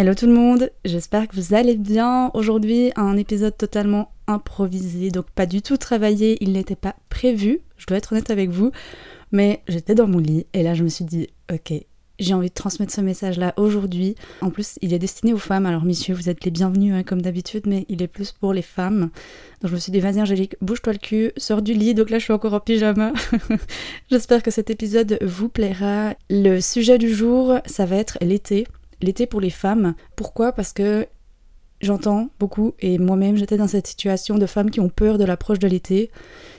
[0.00, 2.30] Hello tout le monde, j'espère que vous allez bien.
[2.32, 7.86] Aujourd'hui, un épisode totalement improvisé, donc pas du tout travaillé, il n'était pas prévu, je
[7.86, 8.70] dois être honnête avec vous,
[9.32, 11.72] mais j'étais dans mon lit et là je me suis dit, ok,
[12.20, 14.14] j'ai envie de transmettre ce message-là aujourd'hui.
[14.40, 17.20] En plus, il est destiné aux femmes, alors messieurs, vous êtes les bienvenus hein, comme
[17.20, 19.10] d'habitude, mais il est plus pour les femmes.
[19.60, 22.20] Donc je me suis dit, vas-y Angélique, bouge-toi le cul, sors du lit, donc là
[22.20, 23.12] je suis encore en pyjama.
[24.12, 26.14] j'espère que cet épisode vous plaira.
[26.30, 28.64] Le sujet du jour, ça va être l'été
[29.00, 29.94] l'été pour les femmes.
[30.16, 30.52] Pourquoi?
[30.52, 31.06] Parce que
[31.80, 35.58] j'entends beaucoup, et moi-même j'étais dans cette situation de femmes qui ont peur de l'approche
[35.58, 36.10] de l'été,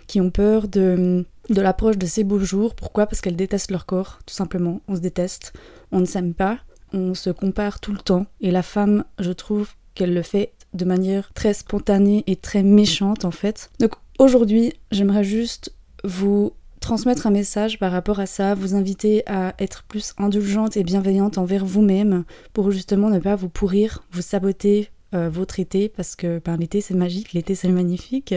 [0.08, 2.76] qui ont peur de, l'approche de ces beaux jours.
[2.76, 3.06] Pourquoi?
[3.06, 4.82] Parce qu'elles détestent leur corps, tout simplement.
[4.88, 5.54] On se déteste,
[5.92, 6.60] on ne s'aime pas,
[6.94, 8.26] on se compare tout le temps.
[8.42, 13.26] Et la femme, je trouve qu'elle le fait de manière très spontanée et très méchante
[13.26, 13.72] en fait.
[13.80, 19.54] Donc aujourd'hui, j'aimerais juste vous transmettre un message par rapport à ça, vous inviter à
[19.60, 24.90] être plus indulgente et bienveillante envers vous-même pour justement ne pas vous pourrir, vous saboter
[25.16, 28.36] euh, votre été parce que ben, l'été c'est magique, l'été c'est magnifique,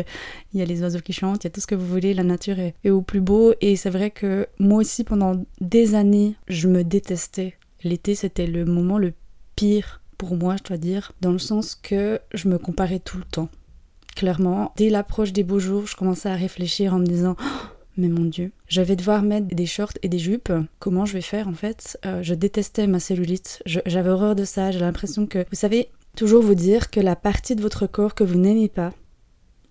[0.53, 2.15] il y a les oiseaux qui chantent, il y a tout ce que vous voulez,
[2.15, 6.35] la nature est, au plus beau et c'est vrai que moi aussi pendant des années
[6.49, 7.55] je me détestais.
[7.85, 9.13] L'été c'était le moment le
[9.55, 13.25] pire pour moi je dois dire, dans le sens que je me comparais tout le
[13.25, 13.51] temps.
[14.17, 17.37] Clairement, dès l'approche des beaux jours, je commençais à réfléchir en me disant
[17.97, 20.53] mais mon dieu, je vais devoir mettre des shorts et des jupes.
[20.79, 21.99] Comment je vais faire en fait?
[22.07, 23.63] Euh, Je détestais ma cellulite.
[23.67, 24.71] J'avais horreur de ça.
[24.71, 28.25] J'ai l'impression que, vous savez, toujours vous dire que la partie de votre corps que
[28.25, 28.93] vous n'aimez pas,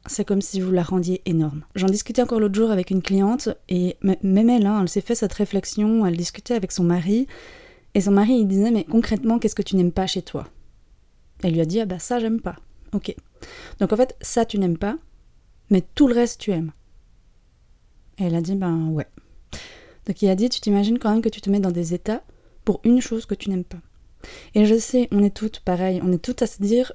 [0.08, 1.64] c'est comme si vous la rendiez énorme.
[1.76, 5.16] J'en discutais encore l'autre jour avec une cliente et même elle, hein, elle s'est fait
[5.16, 6.06] cette réflexion.
[6.06, 7.28] Elle discutait avec son mari
[7.94, 10.48] et son mari il disait mais concrètement qu'est-ce que tu n'aimes pas chez toi?
[11.44, 12.56] Elle lui a dit ah bah ça j'aime pas.
[12.94, 13.16] Ok.
[13.80, 14.98] Donc en fait ça tu n'aimes pas,
[15.70, 16.72] mais tout le reste tu aimes.
[18.18, 19.08] Et elle a dit, ben ouais.
[20.06, 22.24] Donc il a dit, tu t'imagines quand même que tu te mets dans des états
[22.66, 23.82] pour une chose que tu n'aimes pas.
[24.56, 26.94] Et je sais, on est toutes pareilles, on est toutes à se dire,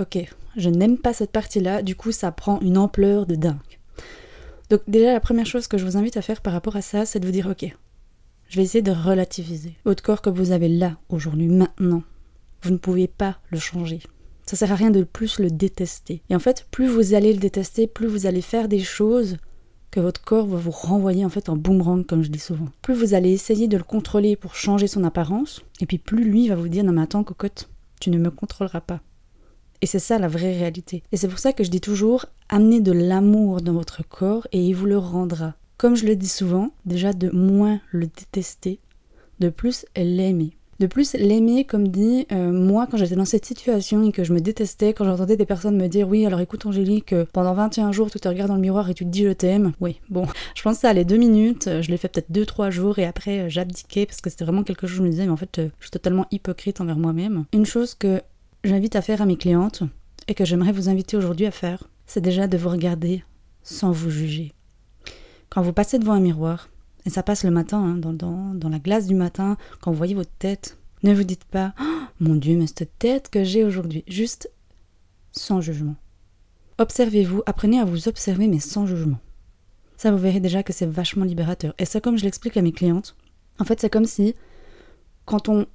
[0.00, 0.18] ok,
[0.56, 3.56] je n'aime pas cette partie-là, du coup ça prend une ampleur de dingue.
[4.70, 7.06] Donc déjà la première chose que je vous invite à faire par rapport à ça,
[7.06, 7.74] c'est de vous dire, ok,
[8.48, 9.74] je vais essayer de relativiser.
[9.84, 12.02] Votre corps que vous avez là, aujourd'hui, maintenant,
[12.62, 14.00] vous ne pouvez pas le changer.
[14.44, 16.22] Ça sert à rien de plus le détester.
[16.30, 19.38] Et en fait, plus vous allez le détester, plus vous allez faire des choses
[19.96, 22.68] que votre corps va vous renvoyer en fait en boomerang comme je dis souvent.
[22.82, 26.48] Plus vous allez essayer de le contrôler pour changer son apparence, et puis plus lui
[26.48, 29.00] va vous dire non mais attends cocotte, tu ne me contrôleras pas.
[29.80, 31.02] Et c'est ça la vraie réalité.
[31.12, 34.62] Et c'est pour ça que je dis toujours amenez de l'amour dans votre corps et
[34.62, 35.54] il vous le rendra.
[35.78, 38.80] Comme je le dis souvent, déjà de moins le détester,
[39.40, 40.58] de plus l'aimer.
[40.78, 44.34] De plus, l'aimer, comme dit, euh, moi, quand j'étais dans cette situation et que je
[44.34, 48.10] me détestais, quand j'entendais des personnes me dire Oui, alors écoute, Angélique, pendant 21 jours,
[48.10, 49.72] tu te regardes dans le miroir et tu te dis Je t'aime.
[49.80, 51.68] Oui, bon, je pense ça allait deux minutes.
[51.80, 54.64] Je l'ai fait peut-être deux, trois jours et après, euh, j'abdiquais parce que c'était vraiment
[54.64, 57.44] quelque chose je me disais Mais en fait, euh, je suis totalement hypocrite envers moi-même.
[57.54, 58.20] Une chose que
[58.62, 59.82] j'invite à faire à mes clientes
[60.28, 63.24] et que j'aimerais vous inviter aujourd'hui à faire, c'est déjà de vous regarder
[63.62, 64.52] sans vous juger.
[65.48, 66.68] Quand vous passez devant un miroir,
[67.06, 70.36] et ça passe le matin, hein, dans, la glace du matin, quand vous voyez votre
[70.38, 70.76] tête.
[71.04, 71.84] Ne vous dites pas oh,
[72.18, 74.02] Mon Dieu, mais cette tête que j'ai aujourd'hui.
[74.08, 74.50] Juste
[75.30, 75.94] sans jugement.
[76.78, 79.18] Observez-vous, apprenez à vous observer, mais sans jugement.
[79.96, 81.74] Ça, vous verrez déjà que c'est vachement libérateur.
[81.78, 83.14] Et ça, comme je l'explique à mes clientes,
[83.60, 84.34] en fait, c'est comme si,
[85.26, 85.66] quand on,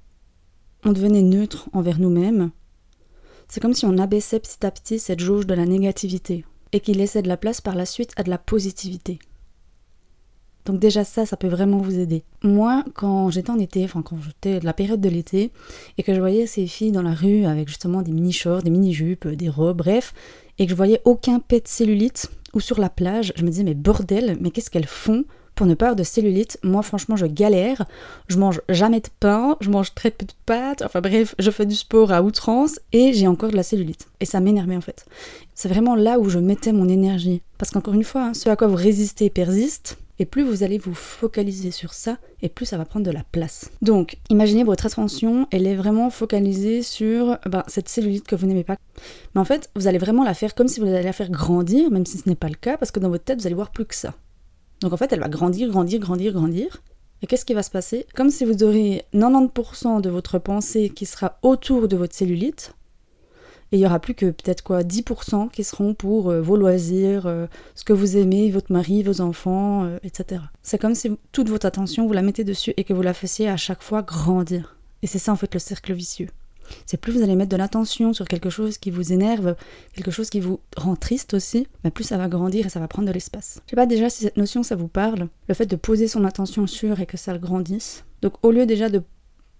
[0.83, 2.51] on devenait neutre envers nous-mêmes,
[3.47, 6.97] c'est comme si on abaissait petit à petit cette jauge de la négativité et qu'il
[6.97, 9.19] laissait de la place par la suite à de la positivité.
[10.65, 12.23] Donc déjà ça, ça peut vraiment vous aider.
[12.43, 15.51] Moi, quand j'étais en été, enfin quand j'étais de la période de l'été,
[15.97, 19.27] et que je voyais ces filles dans la rue avec justement des mini-shorts, des mini-jupes,
[19.27, 20.13] des robes, bref,
[20.59, 23.63] et que je voyais aucun pet de cellulite, ou sur la plage, je me disais
[23.63, 25.25] mais bordel, mais qu'est-ce qu'elles font
[25.55, 27.85] pour ne pas avoir de cellulite, moi franchement je galère,
[28.27, 31.65] je mange jamais de pain, je mange très peu de pâtes, enfin bref, je fais
[31.65, 34.07] du sport à outrance et j'ai encore de la cellulite.
[34.19, 35.05] Et ça m'énervait en fait.
[35.53, 37.41] C'est vraiment là où je mettais mon énergie.
[37.57, 40.77] Parce qu'encore une fois, hein, ce à quoi vous résistez persiste, et plus vous allez
[40.77, 43.71] vous focaliser sur ça, et plus ça va prendre de la place.
[43.81, 48.63] Donc, imaginez votre attention, elle est vraiment focalisée sur ben, cette cellulite que vous n'aimez
[48.63, 48.77] pas.
[49.33, 51.89] Mais en fait, vous allez vraiment la faire comme si vous alliez la faire grandir,
[51.89, 53.71] même si ce n'est pas le cas, parce que dans votre tête, vous allez voir
[53.71, 54.13] plus que ça.
[54.81, 56.83] Donc en fait, elle va grandir, grandir, grandir, grandir.
[57.23, 58.05] Et qu'est-ce qui va se passer?
[58.13, 62.75] Comme si vous auriez 90% de votre pensée qui sera autour de votre cellulite,
[63.71, 67.25] Et il y aura plus que peut-être quoi 10% qui seront pour euh, vos loisirs,
[67.25, 70.41] euh, ce que vous aimez, votre mari, vos enfants, euh, etc.
[70.61, 73.47] C'est comme si toute votre attention, vous la mettez dessus et que vous la fassiez
[73.47, 74.75] à chaque fois grandir.
[75.03, 76.27] Et c'est ça en fait le cercle vicieux.
[76.85, 79.55] C'est plus vous allez mettre de l'attention sur quelque chose qui vous énerve,
[79.93, 82.87] quelque chose qui vous rend triste aussi, mais plus ça va grandir et ça va
[82.87, 83.61] prendre de l'espace.
[83.65, 86.23] Je sais pas déjà si cette notion ça vous parle, le fait de poser son
[86.25, 88.05] attention sur et que ça le grandisse.
[88.21, 89.01] Donc au lieu déjà de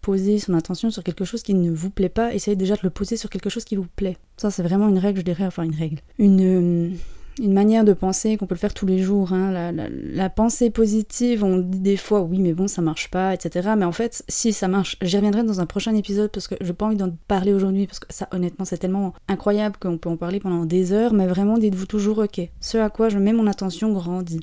[0.02, 2.90] poser son attention sur quelque chose qui ne vous plaît pas, essayez déjà de le
[2.90, 4.18] poser sur quelque chose qui vous plaît.
[4.38, 6.00] Ça c'est vraiment une règle, je dirais, enfin une règle.
[6.18, 6.98] Une,
[7.40, 9.34] une manière de penser qu'on peut le faire tous les jours.
[9.34, 9.72] Hein.
[9.72, 13.70] La, pensée positive, on dit des fois oui, mais bon, ça marche pas, etc.
[13.78, 16.74] Mais en fait, si ça marche, j'y reviendrai dans un prochain épisode parce que j'ai
[16.74, 20.18] pas envie d'en parler aujourd'hui parce que ça, honnêtement, c'est tellement incroyable qu'on peut en
[20.18, 21.14] parler pendant des heures.
[21.14, 22.42] Mais vraiment, dites-vous toujours ok.
[22.60, 24.42] Ce à quoi je mets mon attention grandit.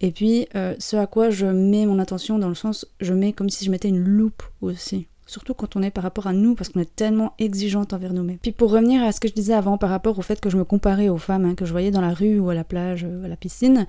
[0.00, 3.32] Et puis, euh, ce à quoi je mets mon attention dans le sens, je mets
[3.32, 5.08] comme si je mettais une loupe aussi.
[5.28, 8.38] Surtout quand on est par rapport à nous, parce qu'on est tellement exigeante envers nous-mêmes.
[8.38, 10.56] Puis pour revenir à ce que je disais avant par rapport au fait que je
[10.56, 13.04] me comparais aux femmes hein, que je voyais dans la rue ou à la plage,
[13.04, 13.86] ou à la piscine,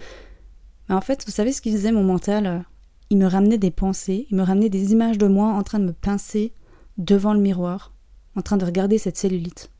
[0.89, 2.65] bah, en fait, vous savez ce qu'il disait mon mental
[3.09, 5.85] Il me ramenait des pensées, il me ramenait des images de moi en train de
[5.85, 6.51] me pincer
[6.97, 7.93] devant le miroir,
[8.35, 9.71] en train de regarder cette cellulite.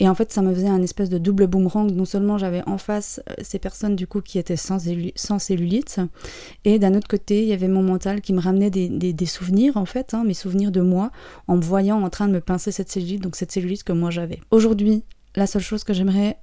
[0.00, 1.90] Et en fait, ça me faisait un espèce de double boomerang.
[1.92, 4.78] Non seulement j'avais en face euh, ces personnes du coup qui étaient sans,
[5.14, 6.00] sans cellulite,
[6.64, 9.86] et d'un autre côté, il y avait mon mental qui me ramenait des, souvenirs en
[9.86, 11.10] fait, hein, mes souvenirs de moi,
[11.48, 14.10] en me voyant en train de me pincer cette cellulite, donc cette cellulite que moi
[14.10, 14.40] j'avais.
[14.50, 15.04] Aujourd'hui,
[15.36, 16.38] la seule chose que j'aimerais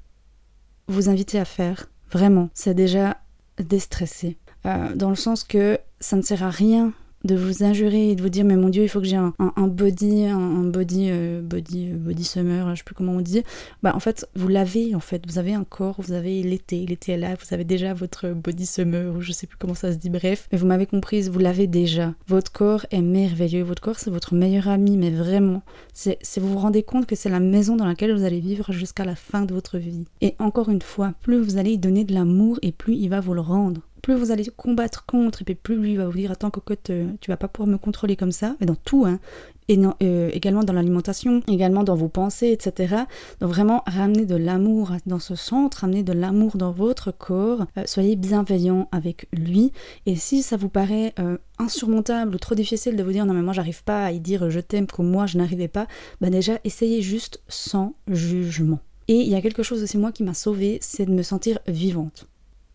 [0.87, 3.17] vous inviter à faire, vraiment, c'est déjà
[3.57, 4.37] déstresser.
[4.65, 8.21] Euh, dans le sens que ça ne sert à rien de vous injurer et de
[8.21, 9.33] vous dire mais mon dieu il faut que j'ai un,
[9.67, 13.43] body un, body euh, body euh, body summer je sais plus comment on dit.
[13.83, 15.23] Bah en fait vous l'avez en fait.
[15.27, 18.65] Vous avez un corps vous avez l'été l'été est là vous avez déjà votre body
[18.65, 20.47] summer ou je sais plus comment ça se dit bref.
[20.51, 22.13] Mais vous m'avez comprise vous l'avez déjà.
[22.27, 23.63] Votre corps est merveilleux.
[23.63, 25.61] Votre corps c'est votre meilleur ami mais vraiment
[25.93, 29.05] c'est vous vous rendez compte que c'est la maison dans laquelle vous allez vivre jusqu'à
[29.05, 30.05] la fin de votre vie.
[30.21, 33.19] Et encore une fois plus vous allez y donner de l'amour et plus il va
[33.19, 36.31] vous le rendre plus vous allez combattre contre, et puis plus lui va vous dire
[36.31, 39.19] Attends, cocotte, euh, tu vas pas pouvoir me contrôler comme ça, mais dans tout, hein,
[39.67, 42.95] et euh, également dans l'alimentation, également dans vos pensées, etc.
[43.39, 47.83] Donc vraiment, ramenez de l'amour dans ce centre, ramenez de l'amour dans votre corps, euh,
[47.85, 49.71] soyez bienveillant avec lui,
[50.05, 51.13] et si ça vous paraît
[51.59, 54.49] insurmontable ou trop difficile de vous dire Non, mais moi j'arrive pas à y dire
[54.49, 55.87] je t'aime comme moi je n'arrivais pas,
[56.19, 58.79] bah déjà, essayez juste sans jugement.
[59.07, 61.59] Et il y a quelque chose aussi, moi, qui m'a sauvée, c'est de me sentir
[61.67, 62.27] vivante.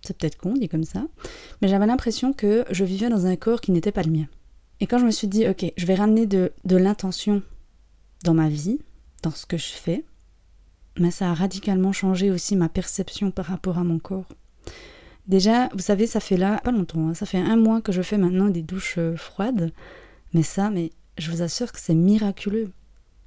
[0.07, 1.05] C'est peut-être con, dit comme ça.
[1.61, 4.27] Mais j'avais l'impression que je vivais dans un corps qui n'était pas le mien.
[4.81, 7.43] Et quand je me suis dit, ok, je vais ramener de, l'intention
[8.23, 8.79] dans ma vie,
[9.23, 10.05] dans ce que je fais,
[10.99, 14.29] mais ça a radicalement changé aussi ma perception par rapport à mon corps.
[15.27, 18.03] Déjà, vous savez, ça fait là, pas longtemps, hein, ça fait un mois que je
[18.03, 19.73] fais maintenant des douches euh, froides,
[20.33, 22.71] mais ça, mais je vous assure que c'est miraculeux.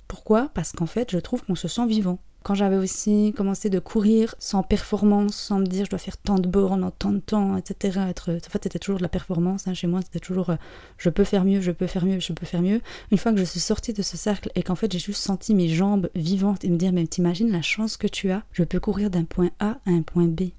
[0.08, 0.50] Pourquoi?
[0.54, 2.20] Parce qu'en fait, je trouve qu'on se sent vivant.
[2.44, 6.40] Quand j'avais aussi commencé de courir sans performance, sans me dire je dois faire tant
[6.40, 8.00] de bornes en tant de temps, etc.
[8.00, 9.68] En fait, c'était toujours de la performance.
[9.68, 10.56] Hein, chez moi, c'était toujours euh,
[10.98, 12.82] je peux faire mieux, je peux faire mieux, je peux faire mieux.
[13.12, 15.54] Une fois que je suis sortie de ce cercle et qu'en fait j'ai juste senti
[15.54, 18.80] mes jambes vivantes et me dire mais t'imagines la chance que tu as, je peux
[18.80, 20.50] courir d'un point A à un point B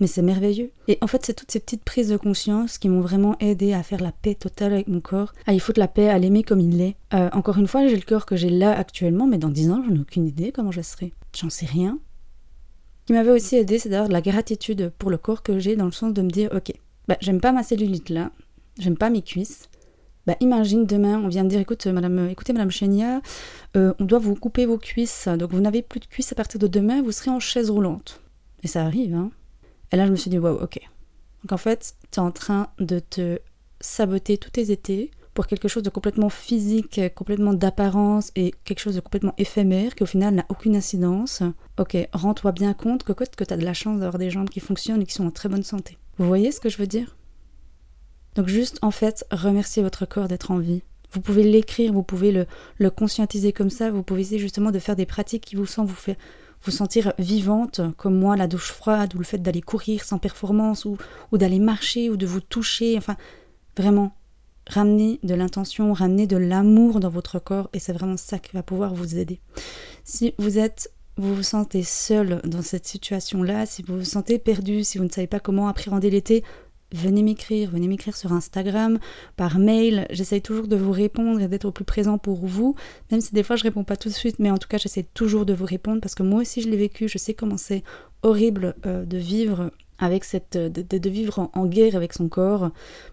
[0.00, 0.70] mais c'est merveilleux.
[0.88, 3.82] Et en fait, c'est toutes ces petites prises de conscience qui m'ont vraiment aidé à
[3.82, 6.60] faire la paix totale avec mon corps, à y foutre la paix, à l'aimer comme
[6.60, 6.96] il l'est.
[7.14, 9.82] Euh, encore une fois, j'ai le corps que j'ai là actuellement, mais dans 10 ans,
[9.86, 11.12] j'en ai aucune idée comment je serai.
[11.36, 11.98] J'en sais rien.
[13.02, 15.76] Ce qui m'avait aussi aidé, c'est d'avoir de la gratitude pour le corps que j'ai,
[15.76, 16.72] dans le sens de me dire, ok,
[17.06, 18.30] bah, j'aime pas ma cellulite là,
[18.78, 19.68] j'aime pas mes cuisses.
[20.26, 23.20] Bah, imagine demain, on vient me dire, écoute, madame, écoutez, madame Chenia,
[23.76, 26.60] euh, on doit vous couper vos cuisses, donc vous n'avez plus de cuisses à partir
[26.60, 28.20] de demain, vous serez en chaise roulante.
[28.62, 29.30] Et ça arrive, hein.
[29.92, 30.78] Et là, je me suis dit, waouh, ok.
[31.42, 33.38] Donc en fait, tu es en train de te
[33.80, 38.96] saboter tous tes étés pour quelque chose de complètement physique, complètement d'apparence et quelque chose
[38.96, 41.42] de complètement éphémère qui au final n'a aucune incidence.
[41.78, 44.60] Ok, rends-toi bien compte que, que tu as de la chance d'avoir des jambes qui
[44.60, 45.98] fonctionnent et qui sont en très bonne santé.
[46.18, 47.16] Vous voyez ce que je veux dire?
[48.34, 50.82] Donc juste en fait, remerciez votre corps d'être en vie.
[51.12, 52.46] Vous pouvez l'écrire, vous pouvez le,
[52.78, 55.88] le conscientiser comme ça, vous pouvez essayer justement de faire des pratiques qui vous sentent
[55.88, 56.16] vous faire
[56.62, 60.84] vous sentir vivante, comme moi, la douche froide, ou le fait d'aller courir sans performance,
[60.84, 60.96] ou,
[61.32, 63.16] ou d'aller marcher, ou de vous toucher, enfin,
[63.76, 64.12] vraiment,
[64.66, 68.62] ramener de l'intention, ramener de l'amour dans votre corps, et c'est vraiment ça qui va
[68.62, 69.40] pouvoir vous aider.
[70.04, 74.84] Si vous êtes vous vous sentez seul dans cette situation-là, si vous vous sentez perdu,
[74.84, 76.42] si vous ne savez pas comment appréhender l'été,
[76.92, 78.98] venez m'écrire, venez m'écrire sur Instagram,
[79.36, 80.06] par mail.
[80.10, 82.74] J'essaye toujours de vous répondre et d'être au plus présent pour vous,
[83.10, 85.06] même si des fois je réponds pas tout de suite, mais en tout cas j'essaie
[85.14, 87.82] toujours de vous répondre parce que moi aussi je l'ai vécu, je sais comment c'est
[88.22, 92.70] horrible euh, de vivre avec cette euh, de, vivre en, guerre avec son corps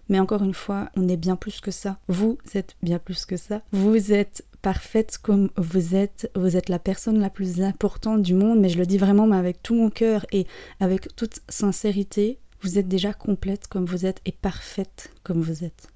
[0.08, 3.36] mais encore une fois on est bien plus que ça vous êtes bien plus que
[3.36, 6.30] ça vous êtes parfaite comme vous êtes.
[6.34, 9.36] Vous êtes la personne la plus importante du monde, mais je le dis vraiment mais
[9.36, 10.46] avec tout mon cœur et
[10.80, 12.38] avec toute sincérité.
[12.62, 15.88] Vous êtes déjà complète comme vous êtes et parfaite comme vous êtes.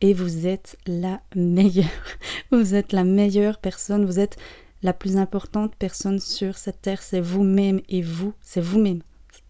[0.00, 1.86] Et vous êtes la meilleure.
[2.52, 4.04] Vous êtes la meilleure personne.
[4.04, 4.36] Vous êtes
[4.82, 7.02] la plus importante personne sur cette terre.
[7.02, 9.00] C'est vous-même et vous, c'est vous-même.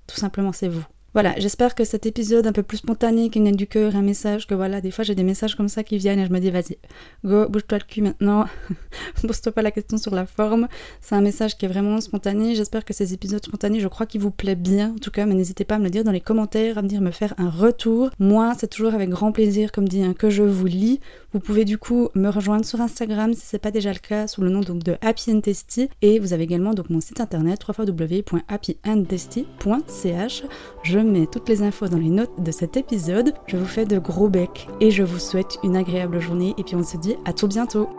[0.06, 0.86] Tout simplement, c'est vous.
[1.16, 4.46] Voilà, j'espère que cet épisode un peu plus spontané, qui venait du cœur, un message,
[4.46, 6.50] que voilà, des fois j'ai des messages comme ça qui viennent et je me dis
[6.50, 6.76] vas-y,
[7.24, 8.44] go, bouge-toi le cul maintenant,
[9.26, 10.68] pose-toi pas la question sur la forme.
[11.00, 12.54] C'est un message qui est vraiment spontané.
[12.54, 15.32] J'espère que ces épisodes spontanés, je crois qu'ils vous plaisent bien, en tout cas, mais
[15.32, 17.48] n'hésitez pas à me le dire dans les commentaires, à me dire me faire un
[17.48, 18.10] retour.
[18.18, 21.00] Moi, c'est toujours avec grand plaisir, comme dit, hein, que je vous lis.
[21.36, 24.40] Vous pouvez du coup me rejoindre sur Instagram si c'est pas déjà le cas, sous
[24.40, 25.90] le nom donc de Happy and Testy.
[26.00, 30.44] Et vous avez également donc mon site internet www.happyanddesty.ch.
[30.82, 33.34] Je mets toutes les infos dans les notes de cet épisode.
[33.48, 36.74] Je vous fais de gros becs et je vous souhaite une agréable journée et puis
[36.74, 37.90] on se dit à tout bientôt.